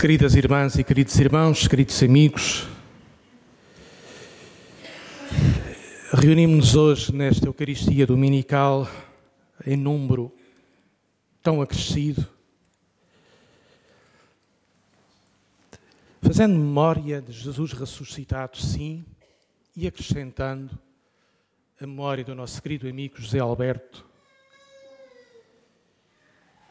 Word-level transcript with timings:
Queridas 0.00 0.34
irmãs 0.34 0.76
e 0.76 0.82
queridos 0.82 1.14
irmãos, 1.20 1.68
queridos 1.68 2.02
amigos, 2.02 2.66
reunimos-nos 6.10 6.74
hoje 6.74 7.14
nesta 7.14 7.44
Eucaristia 7.44 8.06
Dominical 8.06 8.88
em 9.66 9.76
número 9.76 10.32
tão 11.42 11.60
acrescido, 11.60 12.26
fazendo 16.22 16.54
memória 16.54 17.20
de 17.20 17.32
Jesus 17.32 17.74
ressuscitado, 17.74 18.56
sim, 18.56 19.04
e 19.76 19.86
acrescentando 19.86 20.78
a 21.78 21.86
memória 21.86 22.24
do 22.24 22.34
nosso 22.34 22.62
querido 22.62 22.88
amigo 22.88 23.20
José 23.20 23.38
Alberto, 23.38 24.06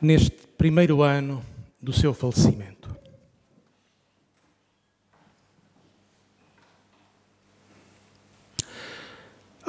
neste 0.01 0.31
primeiro 0.57 1.03
ano 1.03 1.45
do 1.79 1.93
seu 1.93 2.11
falecimento. 2.11 2.98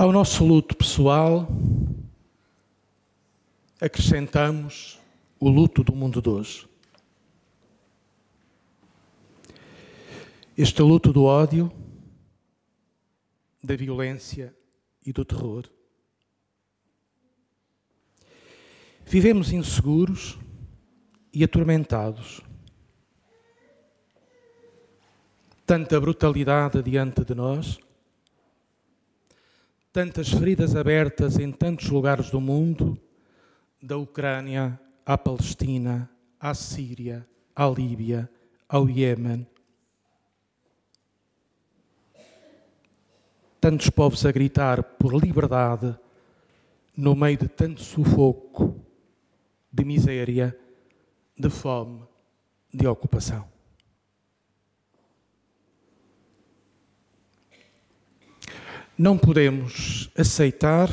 Ao 0.00 0.10
nosso 0.10 0.46
luto 0.46 0.74
pessoal, 0.74 1.46
acrescentamos 3.78 4.98
o 5.38 5.46
luto 5.50 5.84
do 5.84 5.94
mundo 5.94 6.22
de 6.22 6.28
hoje. 6.30 6.66
Este 10.56 10.80
luto 10.80 11.12
do 11.12 11.24
ódio, 11.24 11.70
da 13.62 13.76
violência 13.76 14.56
e 15.04 15.12
do 15.12 15.22
terror. 15.22 15.66
Vivemos 19.04 19.52
inseguros 19.52 20.38
e 21.30 21.44
atormentados. 21.44 22.40
Tanta 25.66 26.00
brutalidade 26.00 26.82
diante 26.82 27.22
de 27.22 27.34
nós 27.34 27.78
tantas 29.92 30.28
feridas 30.30 30.76
abertas 30.76 31.38
em 31.38 31.50
tantos 31.50 31.88
lugares 31.88 32.30
do 32.30 32.40
mundo, 32.40 32.98
da 33.82 33.96
Ucrânia 33.96 34.78
à 35.04 35.18
Palestina, 35.18 36.08
à 36.38 36.54
Síria, 36.54 37.26
à 37.54 37.66
Líbia, 37.66 38.30
ao 38.68 38.88
Iêmen. 38.88 39.46
Tantos 43.60 43.90
povos 43.90 44.24
a 44.24 44.32
gritar 44.32 44.82
por 44.82 45.14
liberdade 45.14 45.98
no 46.96 47.14
meio 47.14 47.36
de 47.36 47.48
tanto 47.48 47.82
sufoco, 47.82 48.80
de 49.72 49.84
miséria, 49.84 50.56
de 51.36 51.50
fome, 51.50 52.02
de 52.72 52.86
ocupação. 52.86 53.59
Não 59.02 59.16
podemos 59.16 60.10
aceitar 60.14 60.90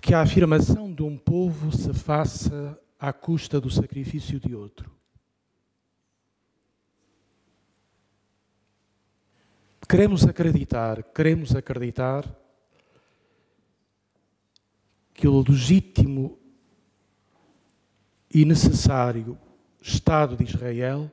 que 0.00 0.14
a 0.14 0.20
afirmação 0.20 0.94
de 0.94 1.02
um 1.02 1.18
povo 1.18 1.76
se 1.76 1.92
faça 1.92 2.80
à 2.96 3.12
custa 3.12 3.60
do 3.60 3.68
sacrifício 3.68 4.38
de 4.38 4.54
outro. 4.54 4.88
Queremos 9.88 10.24
acreditar, 10.24 11.02
queremos 11.02 11.56
acreditar 11.56 12.24
que 15.12 15.26
o 15.26 15.42
legítimo 15.42 16.38
e 18.32 18.44
necessário 18.44 19.36
Estado 19.82 20.36
de 20.36 20.44
Israel 20.44 21.10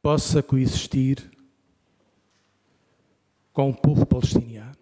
possa 0.00 0.40
coexistir 0.40 1.36
com 3.58 3.70
o 3.70 3.74
povo 3.74 4.06
palestiniano. 4.06 4.76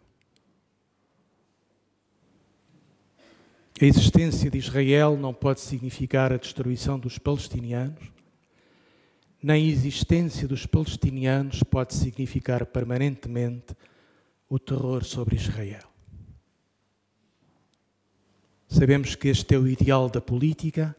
A 3.81 3.84
existência 3.87 4.50
de 4.50 4.59
Israel 4.59 5.16
não 5.16 5.32
pode 5.32 5.62
significar 5.62 6.31
a 6.31 6.37
destruição 6.37 6.98
dos 6.98 7.16
palestinianos, 7.16 8.12
nem 9.42 9.65
a 9.65 9.66
existência 9.66 10.47
dos 10.47 10.66
palestinianos 10.66 11.62
pode 11.62 11.94
significar 11.94 12.66
permanentemente 12.66 13.75
o 14.47 14.59
terror 14.59 15.04
sobre 15.04 15.36
Israel. 15.36 15.88
Sabemos 18.69 19.15
que 19.15 19.28
este 19.28 19.54
é 19.54 19.59
o 19.59 19.66
ideal 19.66 20.10
da 20.10 20.20
política, 20.20 20.94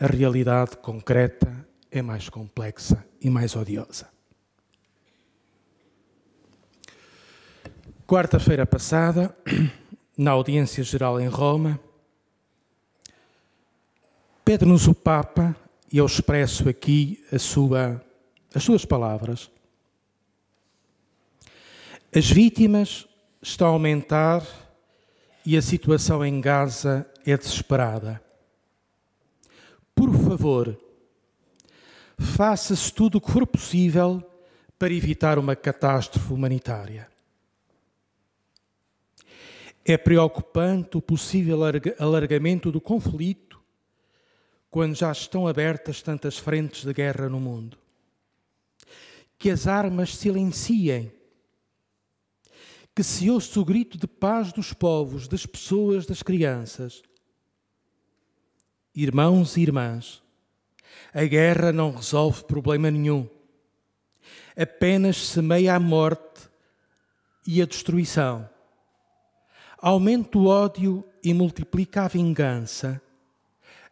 a 0.00 0.06
realidade 0.06 0.78
concreta 0.78 1.68
é 1.90 2.00
mais 2.00 2.30
complexa 2.30 3.06
e 3.20 3.28
mais 3.28 3.54
odiosa. 3.54 4.13
Quarta-feira 8.06 8.66
passada, 8.66 9.34
na 10.14 10.32
audiência 10.32 10.84
geral 10.84 11.18
em 11.18 11.26
Roma, 11.26 11.80
pede-nos 14.44 14.86
o 14.86 14.94
Papa, 14.94 15.56
e 15.90 15.96
eu 15.96 16.04
expresso 16.04 16.68
aqui 16.68 17.24
sua, 17.38 18.04
as 18.54 18.62
suas 18.62 18.84
palavras. 18.84 19.50
As 22.14 22.30
vítimas 22.30 23.08
estão 23.40 23.68
a 23.68 23.70
aumentar 23.70 24.46
e 25.46 25.56
a 25.56 25.62
situação 25.62 26.22
em 26.22 26.42
Gaza 26.42 27.10
é 27.24 27.34
desesperada. 27.38 28.22
Por 29.94 30.12
favor, 30.12 30.78
faça-se 32.18 32.92
tudo 32.92 33.16
o 33.16 33.20
que 33.20 33.32
for 33.32 33.46
possível 33.46 34.22
para 34.78 34.92
evitar 34.92 35.38
uma 35.38 35.56
catástrofe 35.56 36.34
humanitária. 36.34 37.13
É 39.84 39.98
preocupante 39.98 40.96
o 40.96 41.02
possível 41.02 41.60
alargamento 41.98 42.72
do 42.72 42.80
conflito 42.80 43.60
quando 44.70 44.94
já 44.94 45.12
estão 45.12 45.46
abertas 45.46 46.00
tantas 46.00 46.38
frentes 46.38 46.84
de 46.84 46.92
guerra 46.94 47.28
no 47.28 47.38
mundo. 47.38 47.76
Que 49.38 49.50
as 49.50 49.66
armas 49.66 50.16
silenciem. 50.16 51.12
Que 52.94 53.02
se 53.02 53.30
ouça 53.30 53.60
o 53.60 53.64
grito 53.64 53.98
de 53.98 54.06
paz 54.06 54.52
dos 54.52 54.72
povos, 54.72 55.28
das 55.28 55.44
pessoas, 55.44 56.06
das 56.06 56.22
crianças. 56.22 57.02
Irmãos 58.94 59.56
e 59.56 59.60
irmãs, 59.60 60.22
a 61.12 61.24
guerra 61.24 61.72
não 61.72 61.90
resolve 61.90 62.44
problema 62.44 62.90
nenhum. 62.90 63.28
Apenas 64.56 65.18
semeia 65.18 65.74
a 65.74 65.80
morte 65.80 66.48
e 67.46 67.60
a 67.60 67.66
destruição 67.66 68.48
aumenta 69.84 70.38
o 70.38 70.46
ódio 70.46 71.04
e 71.22 71.34
multiplica 71.34 72.04
a 72.04 72.08
vingança, 72.08 73.02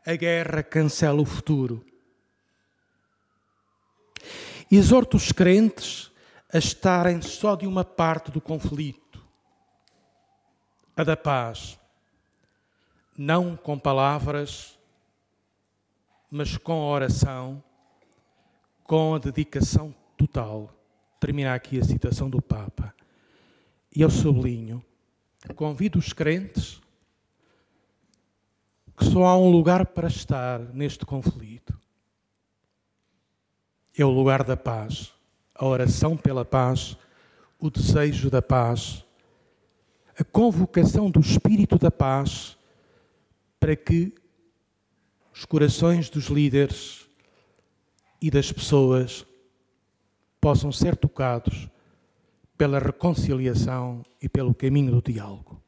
a 0.07 0.17
guerra 0.17 0.63
cancela 0.63 1.21
o 1.21 1.25
futuro. 1.27 1.85
Exorta 4.71 5.19
os 5.19 5.33
crentes 5.33 6.11
a 6.51 6.57
estarem 6.57 7.21
só 7.21 7.55
de 7.55 7.67
uma 7.67 7.85
parte 7.85 8.31
do 8.31 8.41
conflito, 8.41 9.23
a 10.97 11.05
da 11.05 11.15
paz, 11.15 11.79
não 13.15 13.55
com 13.55 13.79
palavras, 13.79 14.79
mas 16.31 16.57
com 16.57 16.73
a 16.73 16.87
oração, 16.87 17.63
com 18.83 19.17
a 19.17 19.19
dedicação 19.19 19.95
total. 20.17 20.75
Termina 21.21 21.53
aqui 21.53 21.79
a 21.79 21.85
citação 21.85 22.31
do 22.31 22.41
Papa. 22.41 22.95
E 23.95 24.01
eu 24.01 24.09
sublinho 24.09 24.83
convido 25.55 25.99
os 25.99 26.13
crentes 26.13 26.81
que 28.97 29.05
só 29.05 29.25
há 29.25 29.37
um 29.37 29.51
lugar 29.51 29.87
para 29.87 30.09
estar 30.09 30.61
neste 30.73 31.05
conflito. 31.05 31.79
É 33.97 34.05
o 34.05 34.11
lugar 34.11 34.45
da 34.45 34.57
paz, 34.57 35.13
a 35.55 35.67
oração 35.67 36.17
pela 36.17 36.45
paz, 36.45 36.97
o 37.59 37.71
desejo 37.71 38.31
da 38.31 38.41
paz, 38.41 39.05
a 40.19 40.25
convocação 40.25 41.11
do 41.11 41.21
Espírito 41.21 41.79
da 41.79 41.91
paz 41.91 42.57
para 43.59 43.75
que 43.77 44.15
os 45.33 45.45
corações 45.45 46.09
dos 46.11 46.27
líderes 46.27 47.09
e 48.21 48.31
das 48.31 48.53
pessoas 48.53 49.27
possam 50.41 50.71
ser 50.71 50.97
tocados 50.97 51.69
pela 52.57 52.79
reconciliação 52.79 54.03
e 54.21 54.29
pelo 54.29 54.55
caminho 54.55 54.93
do 54.93 55.13
diálogo. 55.13 55.63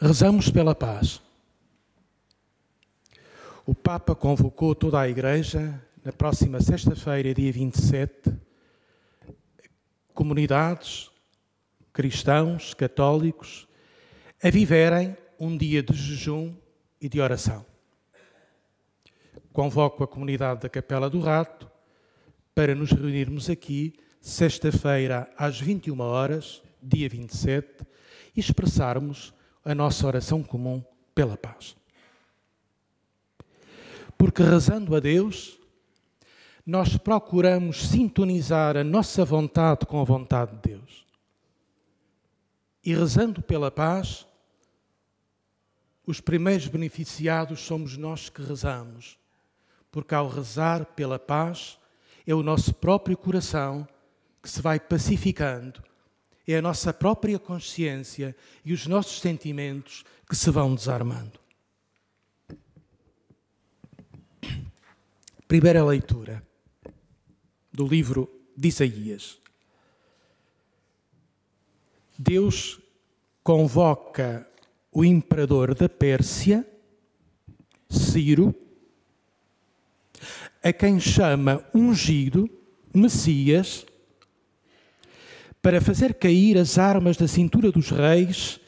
Rezamos 0.00 0.50
pela 0.50 0.74
paz. 0.74 1.20
O 3.66 3.74
Papa 3.74 4.14
convocou 4.14 4.74
toda 4.74 5.00
a 5.00 5.08
Igreja 5.08 5.82
na 6.04 6.12
próxima 6.12 6.60
sexta-feira, 6.60 7.34
dia 7.34 7.52
27, 7.52 8.32
comunidades, 10.14 11.10
cristãos, 11.92 12.74
católicos, 12.74 13.68
a 14.42 14.50
viverem 14.50 15.16
um 15.38 15.56
dia 15.56 15.82
de 15.82 15.92
jejum 15.92 16.54
e 17.00 17.08
de 17.08 17.20
oração. 17.20 17.64
convoco 19.52 20.04
a 20.04 20.08
comunidade 20.08 20.60
da 20.60 20.68
Capela 20.68 21.10
do 21.10 21.20
Rato 21.20 21.68
para 22.54 22.74
nos 22.74 22.92
reunirmos 22.92 23.50
aqui, 23.50 23.94
sexta-feira, 24.20 25.32
às 25.36 25.60
21 25.60 26.00
horas, 26.00 26.62
dia 26.82 27.08
27, 27.08 27.86
e 28.36 28.40
expressarmos 28.40 29.32
a 29.64 29.74
nossa 29.74 30.06
oração 30.06 30.42
comum 30.42 30.82
pela 31.14 31.36
paz. 31.36 31.76
Porque 34.16 34.42
rezando 34.42 34.94
a 34.96 35.00
Deus, 35.00 35.58
nós 36.66 36.96
procuramos 36.96 37.88
sintonizar 37.88 38.76
a 38.76 38.84
nossa 38.84 39.24
vontade 39.24 39.86
com 39.86 40.00
a 40.00 40.04
vontade 40.04 40.52
de 40.56 40.70
Deus. 40.70 41.06
E 42.84 42.94
rezando 42.94 43.40
pela 43.42 43.70
paz, 43.70 44.26
os 46.06 46.20
primeiros 46.20 46.66
beneficiados 46.68 47.60
somos 47.60 47.96
nós 47.96 48.28
que 48.28 48.42
rezamos, 48.42 49.18
porque 49.90 50.14
ao 50.14 50.28
rezar 50.28 50.84
pela 50.84 51.18
paz, 51.18 51.78
é 52.26 52.34
o 52.34 52.42
nosso 52.42 52.74
próprio 52.74 53.16
coração 53.16 53.86
que 54.48 54.52
se 54.54 54.62
vai 54.62 54.80
pacificando, 54.80 55.84
é 56.46 56.56
a 56.56 56.62
nossa 56.62 56.90
própria 56.90 57.38
consciência 57.38 58.34
e 58.64 58.72
os 58.72 58.86
nossos 58.86 59.20
sentimentos 59.20 60.06
que 60.26 60.34
se 60.34 60.50
vão 60.50 60.74
desarmando. 60.74 61.38
Primeira 65.46 65.84
leitura 65.84 66.42
do 67.70 67.86
livro 67.86 68.26
de 68.56 68.68
Isaías. 68.68 69.38
Deus 72.18 72.80
convoca 73.44 74.48
o 74.90 75.04
imperador 75.04 75.74
da 75.74 75.90
Pérsia, 75.90 76.66
Ciro, 77.90 78.54
a 80.62 80.72
quem 80.72 80.98
chama 80.98 81.62
ungido, 81.74 82.48
Messias, 82.94 83.84
para 85.68 85.82
fazer 85.82 86.14
cair 86.14 86.56
as 86.56 86.78
armas 86.78 87.18
da 87.18 87.28
cintura 87.28 87.70
dos 87.70 87.90
reis 87.90 88.58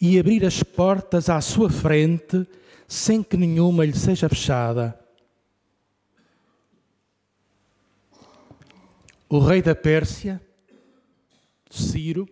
e 0.00 0.16
abrir 0.16 0.44
as 0.44 0.62
portas 0.62 1.28
à 1.28 1.40
sua 1.40 1.68
frente 1.68 2.46
sem 2.86 3.20
que 3.20 3.36
nenhuma 3.36 3.84
lhe 3.84 3.92
seja 3.92 4.28
fechada. 4.28 4.96
O 9.28 9.40
rei 9.40 9.60
da 9.60 9.74
Pérsia, 9.74 10.40
Ciro, 11.68 12.28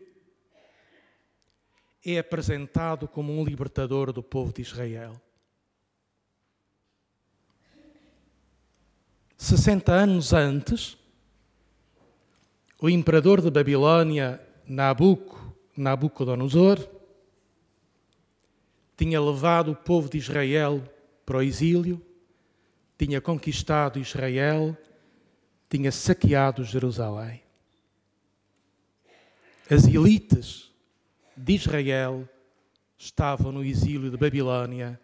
é 2.07 2.17
apresentado 2.17 3.09
como 3.09 3.37
um 3.37 3.45
libertador 3.45 4.13
do 4.13 4.23
povo 4.23 4.53
de 4.53 4.63
Israel. 4.63 5.21
60 9.37 9.91
anos 9.91 10.33
antes, 10.33 10.97
o 12.85 12.91
imperador 12.91 13.41
de 13.41 13.51
Babilônia, 13.51 14.39
Nabuco, 14.69 15.57
Nabucodonosor, 15.75 16.87
tinha 18.95 19.19
levado 19.19 19.71
o 19.71 19.75
povo 19.75 20.11
de 20.11 20.19
Israel 20.19 20.85
para 21.25 21.39
o 21.39 21.43
exílio, 21.43 22.05
tinha 22.99 23.23
conquistado 23.23 23.99
Israel, 23.99 24.77
tinha 25.67 25.91
saqueado 25.91 26.63
Jerusalém. 26.63 27.43
As 29.71 29.87
elites 29.87 30.71
de 31.35 31.55
Israel 31.55 32.29
estavam 32.99 33.51
no 33.51 33.65
exílio 33.65 34.11
de 34.11 34.19
Babilônia, 34.19 35.01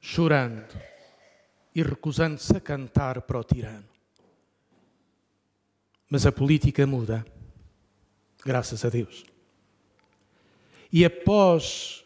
chorando 0.00 0.78
e 1.74 1.82
recusando-se 1.82 2.56
a 2.56 2.60
cantar 2.60 3.20
para 3.22 3.40
o 3.40 3.42
tirano. 3.42 3.93
Mas 6.08 6.26
a 6.26 6.32
política 6.32 6.86
muda, 6.86 7.24
graças 8.44 8.84
a 8.84 8.88
Deus. 8.88 9.24
E 10.92 11.04
após 11.04 12.04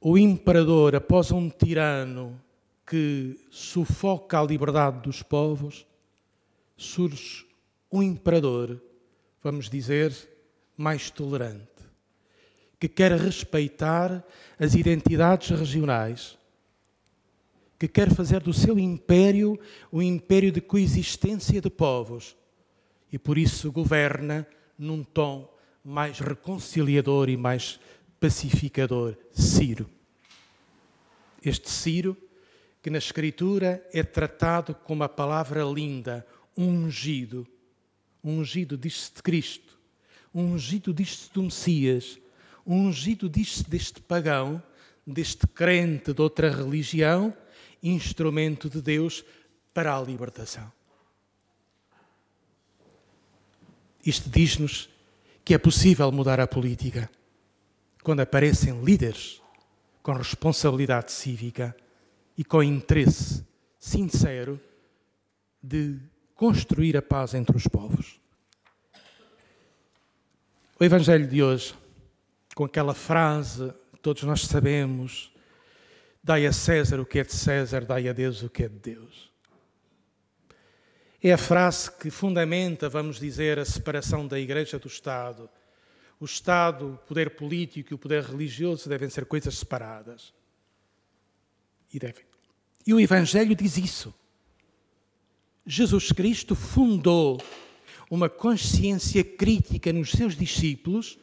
o 0.00 0.18
imperador, 0.18 0.94
após 0.94 1.30
um 1.32 1.48
tirano 1.48 2.40
que 2.86 3.38
sufoca 3.50 4.40
a 4.40 4.44
liberdade 4.44 5.00
dos 5.00 5.22
povos, 5.22 5.86
surge 6.76 7.46
um 7.90 8.02
imperador, 8.02 8.80
vamos 9.42 9.68
dizer, 9.68 10.12
mais 10.76 11.10
tolerante, 11.10 11.66
que 12.78 12.88
quer 12.88 13.12
respeitar 13.12 14.24
as 14.58 14.74
identidades 14.74 15.50
regionais, 15.50 16.38
que 17.78 17.88
quer 17.88 18.14
fazer 18.14 18.40
do 18.40 18.52
seu 18.52 18.78
império 18.78 19.58
um 19.92 20.00
império 20.02 20.52
de 20.52 20.60
coexistência 20.60 21.60
de 21.60 21.70
povos 21.70 22.36
e 23.12 23.18
por 23.18 23.38
isso 23.38 23.72
governa 23.72 24.46
num 24.78 25.02
tom 25.02 25.52
mais 25.84 26.18
reconciliador 26.18 27.28
e 27.28 27.36
mais 27.36 27.80
pacificador, 28.20 29.16
Ciro. 29.32 29.88
Este 31.44 31.70
Ciro, 31.70 32.16
que 32.82 32.90
na 32.90 32.98
Escritura 32.98 33.86
é 33.92 34.02
tratado 34.02 34.74
com 34.74 34.92
uma 34.92 35.08
palavra 35.08 35.62
linda, 35.64 36.26
ungido. 36.56 37.46
Ungido 38.22 38.76
diz-se 38.76 39.14
de 39.14 39.22
Cristo 39.22 39.78
ungido 40.34 40.92
diz-se 40.92 41.32
do 41.32 41.42
Messias, 41.42 42.18
ungido 42.66 43.28
diz-se 43.28 43.68
deste 43.68 44.00
pagão, 44.00 44.62
deste 45.06 45.46
crente 45.46 46.12
de 46.12 46.20
outra 46.20 46.50
religião, 46.50 47.34
instrumento 47.82 48.68
de 48.68 48.82
Deus 48.82 49.24
para 49.72 49.96
a 49.96 50.00
libertação. 50.00 50.70
Isto 54.08 54.30
diz-nos 54.30 54.88
que 55.44 55.52
é 55.52 55.58
possível 55.58 56.10
mudar 56.10 56.40
a 56.40 56.46
política 56.46 57.10
quando 58.02 58.20
aparecem 58.20 58.82
líderes 58.82 59.42
com 60.02 60.14
responsabilidade 60.14 61.12
cívica 61.12 61.76
e 62.34 62.42
com 62.42 62.62
interesse 62.62 63.44
sincero 63.78 64.58
de 65.62 65.98
construir 66.34 66.96
a 66.96 67.02
paz 67.02 67.34
entre 67.34 67.54
os 67.54 67.68
povos. 67.68 68.18
O 70.80 70.84
Evangelho 70.84 71.28
de 71.28 71.42
hoje, 71.42 71.74
com 72.54 72.64
aquela 72.64 72.94
frase 72.94 73.74
todos 74.00 74.22
nós 74.22 74.40
sabemos, 74.46 75.30
dai 76.24 76.46
a 76.46 76.52
César 76.54 76.98
o 76.98 77.04
que 77.04 77.18
é 77.18 77.24
de 77.24 77.34
César, 77.34 77.84
dai 77.84 78.08
a 78.08 78.14
Deus 78.14 78.42
o 78.42 78.48
que 78.48 78.64
é 78.64 78.68
de 78.70 78.78
Deus. 78.78 79.27
É 81.22 81.32
a 81.32 81.38
frase 81.38 81.90
que 81.90 82.10
fundamenta, 82.10 82.88
vamos 82.88 83.18
dizer, 83.18 83.58
a 83.58 83.64
separação 83.64 84.26
da 84.26 84.38
Igreja 84.38 84.78
do 84.78 84.86
Estado. 84.86 85.50
O 86.20 86.24
Estado, 86.24 86.94
o 86.94 87.06
poder 87.06 87.30
político 87.30 87.92
e 87.92 87.94
o 87.94 87.98
poder 87.98 88.22
religioso 88.22 88.88
devem 88.88 89.10
ser 89.10 89.26
coisas 89.26 89.58
separadas. 89.58 90.32
E 91.92 91.98
devem. 91.98 92.24
E 92.86 92.94
o 92.94 93.00
Evangelho 93.00 93.54
diz 93.54 93.76
isso. 93.76 94.14
Jesus 95.66 96.12
Cristo 96.12 96.54
fundou 96.54 97.42
uma 98.10 98.28
consciência 98.28 99.22
crítica 99.22 99.92
nos 99.92 100.12
seus 100.12 100.36
discípulos 100.36 101.18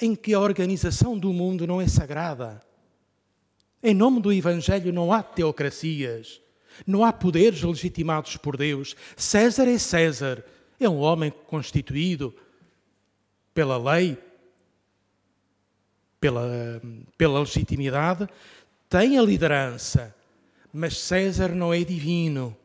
em 0.00 0.14
que 0.14 0.32
a 0.32 0.40
organização 0.40 1.18
do 1.18 1.32
mundo 1.32 1.66
não 1.66 1.80
é 1.80 1.88
sagrada. 1.88 2.62
Em 3.82 3.94
nome 3.94 4.20
do 4.20 4.32
Evangelho 4.32 4.92
não 4.92 5.12
há 5.12 5.22
teocracias, 5.22 6.40
não 6.86 7.04
há 7.04 7.12
poderes 7.12 7.62
legitimados 7.62 8.36
por 8.36 8.56
Deus. 8.56 8.96
César 9.16 9.68
é 9.68 9.78
César, 9.78 10.44
é 10.80 10.88
um 10.88 10.98
homem 10.98 11.32
constituído 11.46 12.34
pela 13.54 13.78
lei, 13.78 14.18
pela, 16.20 16.82
pela 17.16 17.40
legitimidade, 17.40 18.28
tem 18.88 19.18
a 19.18 19.22
liderança, 19.22 20.14
mas 20.72 20.98
César 20.98 21.48
não 21.48 21.72
é 21.72 21.82
divino. 21.82 22.56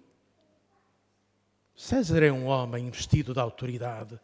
César 1.75 2.23
é 2.23 2.31
um 2.31 2.45
homem 2.45 2.87
investido 2.87 3.33
de 3.33 3.39
autoridade, 3.39 4.19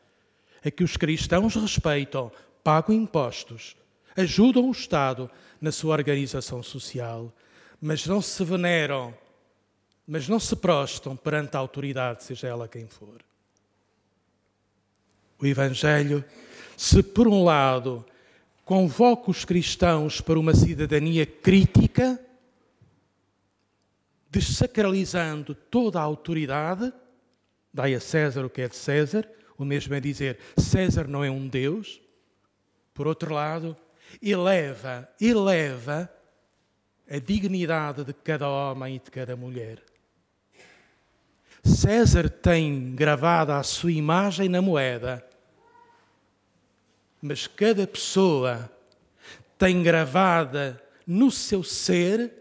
a 0.63 0.69
que 0.69 0.83
os 0.83 0.97
cristãos 0.97 1.55
respeitam, 1.55 2.31
pagam 2.63 2.93
impostos, 2.93 3.75
ajudam 4.15 4.67
o 4.67 4.71
Estado 4.71 5.29
na 5.59 5.71
sua 5.71 5.93
organização 5.93 6.61
social, 6.61 7.33
mas 7.79 8.05
não 8.05 8.21
se 8.21 8.43
veneram, 8.43 9.13
mas 10.07 10.29
não 10.29 10.39
se 10.39 10.55
prostam 10.55 11.15
perante 11.15 11.55
a 11.55 11.59
autoridade, 11.59 12.23
seja 12.23 12.47
ela 12.47 12.67
quem 12.67 12.87
for. 12.87 13.21
O 15.39 15.45
Evangelho, 15.45 16.23
se 16.75 17.03
por 17.03 17.27
um 17.27 17.43
lado 17.43 18.05
convoca 18.63 19.29
os 19.29 19.45
cristãos 19.45 20.21
para 20.21 20.39
uma 20.39 20.55
cidadania 20.55 21.25
crítica, 21.25 22.19
desacralizando 24.29 25.53
toda 25.53 25.99
a 25.99 26.03
autoridade, 26.03 26.91
Dai 27.77 27.93
a 27.93 27.99
César 27.99 28.43
o 28.43 28.49
que 28.49 28.61
é 28.61 28.67
de 28.67 28.75
César, 28.75 29.29
o 29.55 29.63
mesmo 29.63 29.93
é 29.93 29.99
dizer 29.99 30.39
César 30.57 31.07
não 31.07 31.23
é 31.23 31.29
um 31.29 31.47
Deus. 31.47 32.01
Por 32.91 33.05
outro 33.05 33.31
lado, 33.31 33.77
eleva, 34.19 35.07
eleva 35.21 36.11
a 37.07 37.19
dignidade 37.19 38.03
de 38.03 38.13
cada 38.13 38.49
homem 38.49 38.95
e 38.95 38.99
de 38.99 39.11
cada 39.11 39.35
mulher. 39.35 39.79
César 41.63 42.29
tem 42.29 42.95
gravada 42.95 43.57
a 43.57 43.63
sua 43.63 43.91
imagem 43.91 44.47
na 44.49 44.61
moeda, 44.61 45.25
mas 47.21 47.47
cada 47.47 47.85
pessoa 47.85 48.71
tem 49.57 49.81
gravada 49.81 50.81
no 51.05 51.31
seu 51.31 51.63
ser 51.63 52.31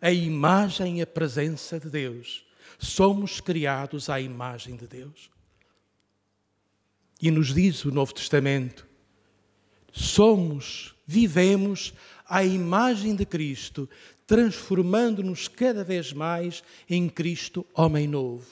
a 0.00 0.10
imagem 0.10 0.98
e 0.98 1.02
a 1.02 1.06
presença 1.06 1.78
de 1.78 1.88
Deus. 1.88 2.44
Somos 2.78 3.40
criados 3.40 4.08
à 4.08 4.20
imagem 4.20 4.76
de 4.76 4.86
Deus. 4.86 5.30
E 7.20 7.30
nos 7.30 7.52
diz 7.52 7.84
o 7.84 7.90
Novo 7.90 8.14
Testamento: 8.14 8.86
somos, 9.92 10.94
vivemos 11.06 11.92
à 12.26 12.44
imagem 12.44 13.14
de 13.14 13.26
Cristo, 13.26 13.88
transformando-nos 14.30 15.48
cada 15.48 15.82
vez 15.82 16.12
mais 16.12 16.62
em 16.88 17.08
Cristo, 17.08 17.66
homem 17.74 18.06
novo. 18.06 18.46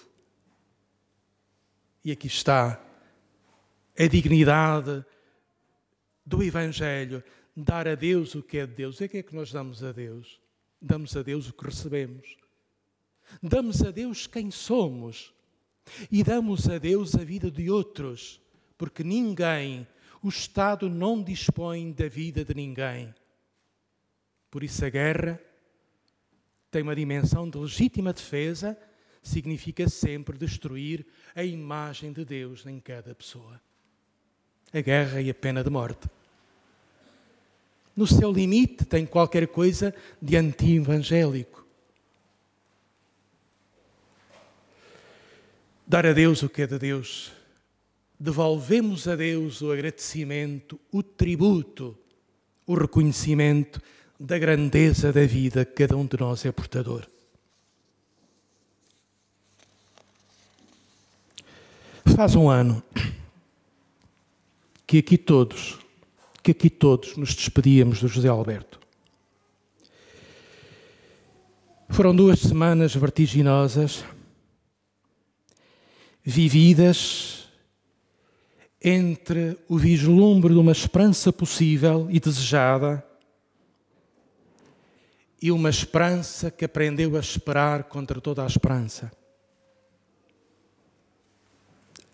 E 2.05 2.11
aqui 2.11 2.27
está 2.27 2.85
a 3.97 4.07
dignidade 4.09 5.05
do 6.27 6.43
Evangelho, 6.43 7.23
dar 7.57 7.87
a 7.87 7.95
Deus 7.95 8.35
o 8.35 8.43
que 8.43 8.59
é 8.59 8.67
de 8.67 8.75
Deus. 8.75 9.01
E 9.01 9.05
o 9.05 9.09
que 9.09 9.19
é 9.19 9.23
que 9.23 9.37
nós 9.37 9.53
damos 9.53 9.85
a 9.85 9.93
Deus? 9.93 10.41
Damos 10.83 11.17
a 11.17 11.23
Deus 11.23 11.49
o 11.49 11.53
que 11.53 11.67
recebemos. 11.67 12.37
Damos 13.41 13.81
a 13.81 13.93
Deus 13.93 14.27
quem 14.27 14.51
somos. 14.51 15.33
E 16.11 16.25
damos 16.25 16.69
a 16.69 16.79
Deus 16.79 17.15
a 17.15 17.23
vida 17.23 17.53
de 17.53 17.71
outros, 17.71 18.41
porque 18.77 19.05
ninguém, 19.05 19.87
o 20.21 20.29
Estado 20.29 20.91
não 20.91 21.23
dispõe 21.23 21.93
da 21.93 22.09
vida 22.09 22.45
de 22.45 22.53
ninguém. 22.53 23.15
Por 24.51 24.65
isso 24.65 24.85
a 24.85 24.89
guerra 24.89 25.41
tem 26.71 26.83
uma 26.83 26.95
dimensão 26.95 27.49
de 27.49 27.59
legítima 27.59 28.13
defesa, 28.13 28.77
significa 29.23 29.89
sempre 29.89 30.37
destruir 30.39 31.07
a 31.35 31.43
imagem 31.43 32.13
de 32.13 32.25
Deus 32.25 32.67
em 32.67 32.79
cada 32.81 33.15
pessoa. 33.15 33.61
A 34.73 34.81
guerra 34.81 35.21
e 35.21 35.31
a 35.31 35.35
pena 35.35 35.65
de 35.65 35.71
morte 35.71 36.09
no 37.99 38.07
seu 38.07 38.31
limite, 38.31 38.85
tem 38.85 39.05
qualquer 39.05 39.49
coisa 39.49 39.93
de 40.23 40.37
anti-evangélico. 40.37 41.67
Dar 45.85 46.07
a 46.07 46.13
Deus 46.13 46.45
o 46.45 46.49
que 46.49 46.63
é 46.63 46.67
de 46.69 46.79
Deus. 46.79 47.33
Devolvemos 48.17 49.09
a 49.09 49.17
Deus 49.17 49.63
o 49.63 49.73
agradecimento, 49.73 50.79
o 50.93 51.03
tributo, 51.03 51.99
o 52.65 52.75
reconhecimento 52.77 53.83
da 54.19 54.39
grandeza 54.39 55.13
da 55.13 55.25
vida 55.25 55.65
que 55.65 55.73
cada 55.87 55.97
um 55.97 56.07
de 56.07 56.19
nós 56.19 56.45
é 56.45 56.51
portador. 56.51 57.07
Faz 62.17 62.35
um 62.35 62.49
ano 62.49 62.83
que 64.87 64.99
aqui 64.99 65.17
todos 65.17 65.79
que 66.43 66.53
aqui 66.53 66.71
todos 66.71 67.17
nos 67.17 67.35
despedíamos 67.35 68.01
do 68.01 68.09
José 68.09 68.29
Alberto. 68.29 68.81
Foram 71.91 72.17
duas 72.17 72.41
semanas 72.41 72.95
vertiginosas, 72.95 74.03
vividas 76.25 77.49
entre 78.81 79.59
o 79.69 79.77
vislumbre 79.77 80.55
de 80.55 80.59
uma 80.59 80.73
esperança 80.73 81.31
possível 81.31 82.07
e 82.11 82.19
desejada 82.19 83.05
e 85.41 85.53
uma 85.53 85.71
esperança 85.71 86.51
que 86.51 86.65
aprendeu 86.65 87.17
a 87.17 87.21
esperar 87.21 87.85
contra 87.85 88.21
toda 88.21 88.43
a 88.43 88.47
esperança. 88.47 89.11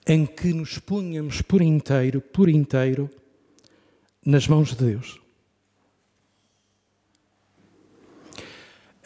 Em 0.07 0.27
que 0.27 0.53
nos 0.53 0.79
punhamos 0.79 1.41
por 1.41 1.63
inteiro, 1.63 2.21
por 2.21 2.49
inteiro, 2.49 3.11
nas 4.25 4.47
mãos 4.47 4.71
de 4.71 4.77
Deus. 4.77 5.21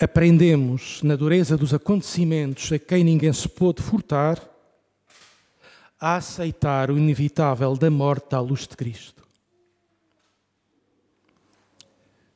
Aprendemos 0.00 1.02
na 1.02 1.16
dureza 1.16 1.56
dos 1.56 1.74
acontecimentos 1.74 2.72
a 2.72 2.78
quem 2.78 3.02
ninguém 3.02 3.32
se 3.32 3.48
pôde 3.48 3.82
furtar 3.82 4.40
a 6.00 6.16
aceitar 6.16 6.90
o 6.90 6.96
inevitável 6.96 7.76
da 7.76 7.90
morte 7.90 8.34
à 8.34 8.40
luz 8.40 8.60
de 8.60 8.76
Cristo. 8.76 9.27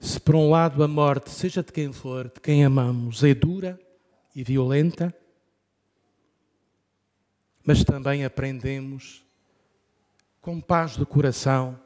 Se 0.03 0.19
por 0.19 0.35
um 0.35 0.51
lado 0.51 0.83
a 0.83 0.89
morte, 0.89 1.31
seja 1.31 1.63
de 1.63 1.71
quem 1.71 1.93
for, 1.93 2.25
de 2.25 2.41
quem 2.41 2.65
amamos, 2.65 3.23
é 3.23 3.33
dura 3.33 3.79
e 4.35 4.43
violenta, 4.43 5.15
mas 7.65 7.85
também 7.85 8.25
aprendemos 8.25 9.25
com 10.41 10.61
paz 10.61 10.97
do 10.97 11.07
coração 11.07 11.79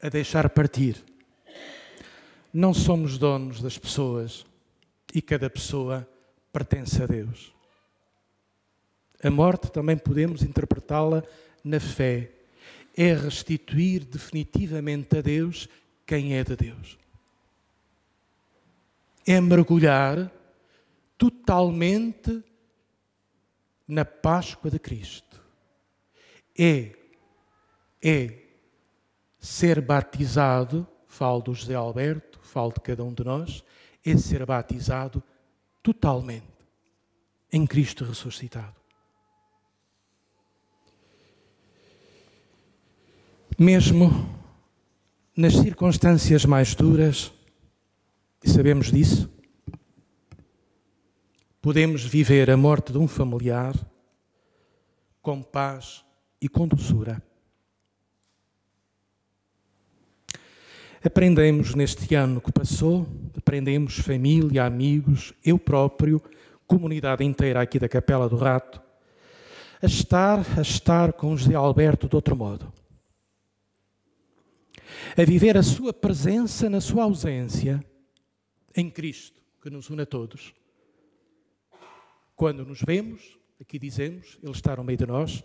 a 0.00 0.08
deixar 0.08 0.48
partir. 0.48 1.04
Não 2.54 2.72
somos 2.72 3.18
donos 3.18 3.60
das 3.60 3.76
pessoas 3.76 4.46
e 5.12 5.20
cada 5.20 5.50
pessoa 5.50 6.08
pertence 6.52 7.02
a 7.02 7.06
Deus. 7.06 7.52
A 9.20 9.28
morte 9.28 9.72
também 9.72 9.98
podemos 9.98 10.44
interpretá-la 10.44 11.24
na 11.64 11.80
fé. 11.80 12.30
É 12.96 13.12
restituir 13.12 14.04
definitivamente 14.04 15.18
a 15.18 15.20
Deus 15.20 15.68
quem 16.06 16.36
é 16.36 16.44
de 16.44 16.54
Deus. 16.54 16.96
É 19.26 19.40
mergulhar 19.40 20.30
totalmente 21.18 22.44
na 23.86 24.04
Páscoa 24.04 24.70
de 24.70 24.78
Cristo. 24.78 25.42
É, 26.58 26.94
é 28.02 28.38
ser 29.38 29.80
batizado, 29.80 30.86
falo 31.06 31.40
do 31.40 31.54
José 31.54 31.74
Alberto, 31.74 32.40
falo 32.42 32.72
de 32.72 32.80
cada 32.80 33.04
um 33.04 33.12
de 33.12 33.24
nós, 33.24 33.62
é 34.04 34.16
ser 34.16 34.44
batizado 34.46 35.22
totalmente 35.82 36.46
em 37.52 37.66
Cristo 37.66 38.04
ressuscitado. 38.04 38.74
Mesmo 43.58 44.10
nas 45.34 45.54
circunstâncias 45.54 46.44
mais 46.44 46.74
duras, 46.74 47.32
e 48.46 48.48
sabemos 48.48 48.92
disso, 48.92 49.28
podemos 51.60 52.04
viver 52.04 52.48
a 52.48 52.56
morte 52.56 52.92
de 52.92 52.98
um 52.98 53.08
familiar 53.08 53.74
com 55.20 55.42
paz 55.42 56.04
e 56.40 56.48
com 56.48 56.68
doçura. 56.68 57.20
Aprendemos 61.04 61.74
neste 61.74 62.14
ano 62.14 62.40
que 62.40 62.52
passou, 62.52 63.06
aprendemos 63.36 63.98
família, 63.98 64.64
amigos, 64.64 65.34
eu 65.44 65.58
próprio, 65.58 66.22
comunidade 66.68 67.24
inteira 67.24 67.60
aqui 67.60 67.80
da 67.80 67.88
Capela 67.88 68.28
do 68.28 68.36
Rato, 68.36 68.80
a 69.82 69.86
estar, 69.86 70.38
a 70.56 70.62
estar 70.62 71.12
com 71.12 71.36
José 71.36 71.54
Alberto 71.54 72.08
de 72.08 72.14
outro 72.14 72.36
modo. 72.36 72.72
A 75.16 75.24
viver 75.24 75.56
a 75.56 75.62
sua 75.64 75.92
presença 75.92 76.70
na 76.70 76.80
sua 76.80 77.04
ausência 77.04 77.84
em 78.76 78.90
Cristo, 78.90 79.40
que 79.62 79.70
nos 79.70 79.90
une 79.90 80.02
a 80.02 80.06
todos. 80.06 80.54
Quando 82.36 82.64
nos 82.64 82.82
vemos, 82.82 83.38
aqui 83.60 83.78
dizemos, 83.78 84.38
Ele 84.42 84.52
está 84.52 84.76
no 84.76 84.84
meio 84.84 84.98
de 84.98 85.06
nós 85.06 85.42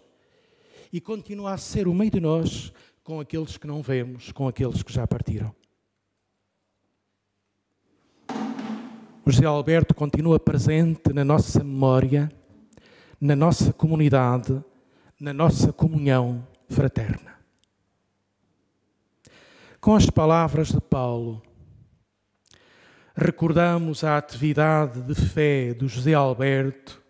e 0.91 0.99
continua 0.99 1.53
a 1.53 1.57
ser 1.57 1.87
o 1.87 1.93
meio 1.93 2.11
de 2.11 2.19
nós 2.19 2.73
com 3.03 3.19
aqueles 3.19 3.57
que 3.57 3.65
não 3.65 3.81
vemos, 3.81 4.31
com 4.33 4.47
aqueles 4.47 4.83
que 4.83 4.91
já 4.91 5.07
partiram. 5.07 5.55
O 9.25 9.31
José 9.31 9.45
Alberto 9.45 9.93
continua 9.93 10.39
presente 10.39 11.13
na 11.13 11.23
nossa 11.23 11.63
memória, 11.63 12.29
na 13.19 13.35
nossa 13.35 13.71
comunidade, 13.71 14.61
na 15.19 15.33
nossa 15.33 15.71
comunhão 15.71 16.45
fraterna. 16.67 17.39
Com 19.79 19.95
as 19.95 20.09
palavras 20.09 20.69
de 20.69 20.81
Paulo, 20.81 21.41
recordamos 23.15 24.03
a 24.03 24.17
atividade 24.17 25.01
de 25.01 25.15
fé 25.15 25.73
do 25.73 25.87
José 25.87 26.13
Alberto, 26.13 27.01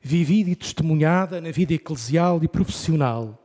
vivida 0.00 0.50
e 0.50 0.56
testemunhada 0.56 1.40
na 1.40 1.50
vida 1.50 1.74
eclesial 1.74 2.40
e 2.42 2.48
profissional 2.48 3.44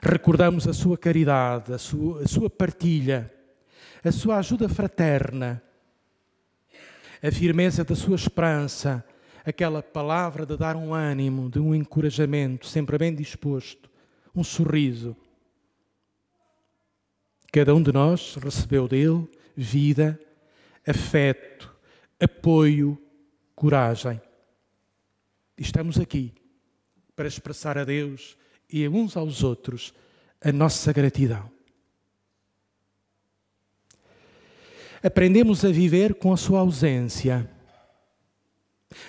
recordamos 0.00 0.66
a 0.66 0.72
sua 0.72 0.96
caridade, 0.96 1.72
a 1.72 1.78
sua, 1.78 2.22
a 2.22 2.28
sua 2.28 2.48
partilha, 2.48 3.32
a 4.04 4.12
sua 4.12 4.38
ajuda 4.38 4.68
fraterna, 4.68 5.62
a 7.22 7.30
firmeza 7.30 7.84
da 7.84 7.94
sua 7.94 8.14
esperança, 8.14 9.04
aquela 9.44 9.82
palavra 9.82 10.46
de 10.46 10.56
dar 10.56 10.76
um 10.76 10.94
ânimo, 10.94 11.50
de 11.50 11.58
um 11.58 11.74
encorajamento, 11.74 12.66
sempre 12.66 12.96
bem 12.98 13.14
disposto, 13.14 13.90
um 14.34 14.44
sorriso. 14.44 15.16
Cada 17.50 17.74
um 17.74 17.82
de 17.82 17.92
nós 17.92 18.34
recebeu 18.36 18.86
dele, 18.86 19.26
vida, 19.56 20.20
afeto, 20.86 21.74
apoio, 22.20 23.00
coragem. 23.54 24.20
Estamos 25.56 25.98
aqui 25.98 26.34
para 27.16 27.26
expressar 27.26 27.78
a 27.78 27.84
Deus 27.84 28.36
e 28.70 28.84
a 28.84 28.90
uns 28.90 29.16
aos 29.16 29.42
outros 29.42 29.94
a 30.40 30.52
nossa 30.52 30.92
gratidão. 30.92 31.50
Aprendemos 35.02 35.64
a 35.64 35.70
viver 35.70 36.14
com 36.14 36.32
a 36.32 36.36
sua 36.36 36.60
ausência, 36.60 37.48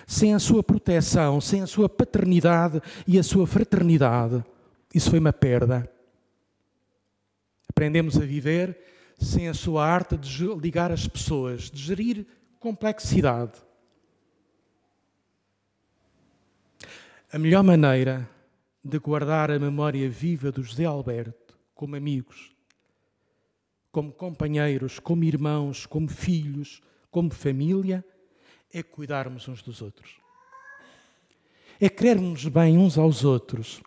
sem 0.07 0.33
a 0.33 0.39
sua 0.39 0.63
proteção, 0.63 1.41
sem 1.41 1.61
a 1.61 1.67
sua 1.67 1.89
paternidade 1.89 2.81
e 3.05 3.19
a 3.19 3.23
sua 3.23 3.45
fraternidade. 3.45 4.43
Isso 4.93 5.09
foi 5.09 5.19
uma 5.19 5.33
perda. 5.33 5.89
Aprendemos 7.69 8.17
a 8.17 8.25
viver 8.25 8.77
sem 9.19 9.47
a 9.47 9.53
sua 9.53 9.85
arte 9.85 10.17
de 10.17 10.45
ligar 10.55 10.91
as 10.91 11.07
pessoas, 11.07 11.69
de 11.69 11.81
gerir 11.81 12.25
complexidade. 12.59 13.53
A 17.31 17.37
melhor 17.37 17.63
maneira 17.63 18.29
de 18.83 18.97
guardar 18.97 19.51
a 19.51 19.59
memória 19.59 20.09
viva 20.09 20.51
do 20.51 20.63
José 20.63 20.85
Alberto 20.85 21.55
como 21.75 21.95
amigos, 21.95 22.51
como 23.91 24.11
companheiros, 24.11 24.99
como 24.99 25.23
irmãos, 25.23 25.85
como 25.85 26.07
filhos, 26.07 26.81
como 27.11 27.31
família, 27.31 28.03
é 28.71 28.83
cuidarmos 28.83 29.47
uns 29.47 29.61
dos 29.61 29.81
outros. 29.81 30.19
É 31.79 31.87
querermos 31.87 32.45
bem 32.45 32.77
uns 32.77 32.97
aos 32.97 33.23
outros. 33.23 33.81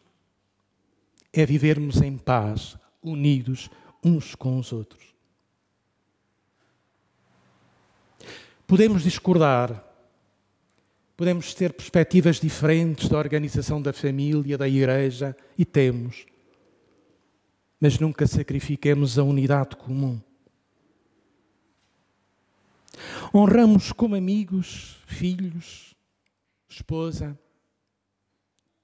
É 1.33 1.45
vivermos 1.47 2.01
em 2.01 2.17
paz, 2.17 2.77
unidos 3.03 3.71
uns 4.03 4.35
com 4.35 4.59
os 4.59 4.73
outros. 4.73 5.03
Podemos 8.67 9.03
discordar, 9.03 9.93
Podemos 11.23 11.55
ter 11.55 11.73
perspectivas 11.73 12.41
diferentes 12.41 13.09
da 13.09 13.17
organização 13.17 13.81
da 13.81 13.93
família, 13.93 14.59
da 14.59 14.67
igreja, 14.67 15.37
e 15.57 15.65
temos. 15.65 16.27
Mas 17.79 17.97
nunca 17.99 18.27
sacrifiquemos 18.27 19.21
a 19.21 19.23
unidade 19.23 19.77
comum. 19.77 20.21
Honramos 23.33 23.93
como 23.93 24.17
amigos, 24.17 25.01
filhos, 25.07 25.95
esposa, 26.69 27.39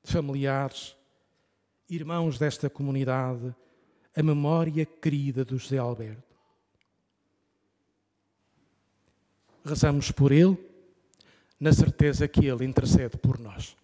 familiares, 0.05 0.97
irmãos 1.91 2.39
desta 2.39 2.71
comunidade, 2.71 3.53
a 4.19 4.23
memória 4.23 4.85
querida 4.85 5.45
do 5.45 5.57
José 5.57 5.79
Alberto. 5.79 6.37
Rezamos 9.65 10.11
por 10.11 10.33
ele 10.33 10.59
na 11.61 11.73
certeza 11.73 12.27
que 12.27 12.45
Ele 12.45 12.65
intercede 12.65 13.17
por 13.17 13.39
nós. 13.39 13.77